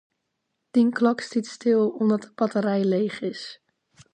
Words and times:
Dyn 0.73 0.89
klok 0.99 1.19
stiet 1.27 1.47
stil, 1.55 1.83
omdat 2.01 2.21
de 2.23 2.31
batterij 2.39 2.83
leech 2.93 3.19
is. 3.33 3.43